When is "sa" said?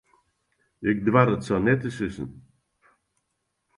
1.47-1.55